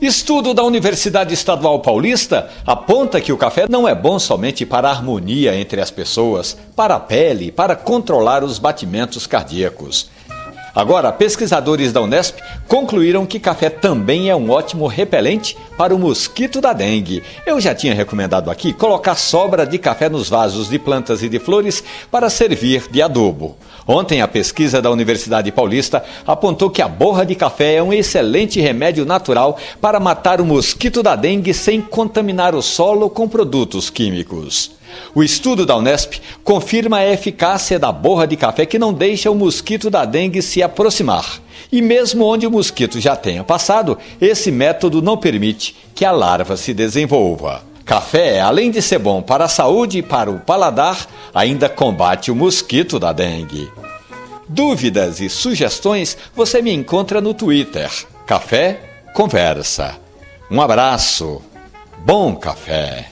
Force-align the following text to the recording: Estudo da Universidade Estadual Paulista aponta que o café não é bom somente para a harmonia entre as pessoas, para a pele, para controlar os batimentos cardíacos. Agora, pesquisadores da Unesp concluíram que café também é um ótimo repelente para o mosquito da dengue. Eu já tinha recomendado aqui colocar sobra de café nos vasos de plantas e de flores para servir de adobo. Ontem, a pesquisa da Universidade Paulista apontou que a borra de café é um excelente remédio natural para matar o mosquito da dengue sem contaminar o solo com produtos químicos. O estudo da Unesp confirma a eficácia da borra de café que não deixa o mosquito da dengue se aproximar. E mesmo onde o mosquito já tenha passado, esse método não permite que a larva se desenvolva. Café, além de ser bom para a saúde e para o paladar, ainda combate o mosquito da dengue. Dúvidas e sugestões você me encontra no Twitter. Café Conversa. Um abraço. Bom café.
Estudo 0.00 0.54
da 0.54 0.62
Universidade 0.62 1.34
Estadual 1.34 1.80
Paulista 1.80 2.48
aponta 2.66 3.20
que 3.20 3.32
o 3.32 3.36
café 3.36 3.66
não 3.68 3.86
é 3.86 3.94
bom 3.94 4.18
somente 4.18 4.64
para 4.64 4.88
a 4.88 4.92
harmonia 4.92 5.54
entre 5.54 5.80
as 5.80 5.90
pessoas, 5.90 6.56
para 6.74 6.94
a 6.94 7.00
pele, 7.00 7.52
para 7.52 7.76
controlar 7.76 8.42
os 8.42 8.58
batimentos 8.58 9.26
cardíacos. 9.26 10.08
Agora, 10.76 11.10
pesquisadores 11.10 11.90
da 11.90 12.02
Unesp 12.02 12.38
concluíram 12.68 13.24
que 13.24 13.40
café 13.40 13.70
também 13.70 14.28
é 14.28 14.36
um 14.36 14.50
ótimo 14.50 14.86
repelente 14.86 15.56
para 15.74 15.94
o 15.94 15.98
mosquito 15.98 16.60
da 16.60 16.74
dengue. 16.74 17.22
Eu 17.46 17.58
já 17.58 17.74
tinha 17.74 17.94
recomendado 17.94 18.50
aqui 18.50 18.74
colocar 18.74 19.14
sobra 19.14 19.66
de 19.66 19.78
café 19.78 20.10
nos 20.10 20.28
vasos 20.28 20.68
de 20.68 20.78
plantas 20.78 21.22
e 21.22 21.30
de 21.30 21.38
flores 21.38 21.82
para 22.10 22.28
servir 22.28 22.90
de 22.90 23.00
adobo. 23.00 23.56
Ontem, 23.86 24.20
a 24.20 24.28
pesquisa 24.28 24.82
da 24.82 24.90
Universidade 24.90 25.50
Paulista 25.50 26.04
apontou 26.26 26.68
que 26.68 26.82
a 26.82 26.88
borra 26.88 27.24
de 27.24 27.34
café 27.34 27.76
é 27.76 27.82
um 27.82 27.90
excelente 27.90 28.60
remédio 28.60 29.06
natural 29.06 29.56
para 29.80 29.98
matar 29.98 30.42
o 30.42 30.44
mosquito 30.44 31.02
da 31.02 31.16
dengue 31.16 31.54
sem 31.54 31.80
contaminar 31.80 32.54
o 32.54 32.60
solo 32.60 33.08
com 33.08 33.26
produtos 33.26 33.88
químicos. 33.88 34.76
O 35.14 35.22
estudo 35.22 35.66
da 35.66 35.76
Unesp 35.76 36.14
confirma 36.44 36.98
a 36.98 37.06
eficácia 37.06 37.78
da 37.78 37.90
borra 37.90 38.26
de 38.26 38.36
café 38.36 38.66
que 38.66 38.78
não 38.78 38.92
deixa 38.92 39.30
o 39.30 39.34
mosquito 39.34 39.90
da 39.90 40.04
dengue 40.04 40.42
se 40.42 40.62
aproximar. 40.62 41.40
E 41.70 41.82
mesmo 41.82 42.24
onde 42.24 42.46
o 42.46 42.50
mosquito 42.50 43.00
já 43.00 43.16
tenha 43.16 43.42
passado, 43.42 43.98
esse 44.20 44.50
método 44.50 45.02
não 45.02 45.16
permite 45.16 45.76
que 45.94 46.04
a 46.04 46.12
larva 46.12 46.56
se 46.56 46.72
desenvolva. 46.72 47.62
Café, 47.84 48.40
além 48.40 48.70
de 48.70 48.82
ser 48.82 48.98
bom 48.98 49.22
para 49.22 49.44
a 49.44 49.48
saúde 49.48 49.98
e 49.98 50.02
para 50.02 50.30
o 50.30 50.40
paladar, 50.40 51.06
ainda 51.34 51.68
combate 51.68 52.30
o 52.30 52.34
mosquito 52.34 52.98
da 52.98 53.12
dengue. 53.12 53.70
Dúvidas 54.48 55.20
e 55.20 55.28
sugestões 55.28 56.16
você 56.34 56.60
me 56.60 56.72
encontra 56.72 57.20
no 57.20 57.34
Twitter. 57.34 57.90
Café 58.26 58.86
Conversa. 59.16 59.98
Um 60.50 60.60
abraço. 60.60 61.40
Bom 62.04 62.36
café. 62.36 63.08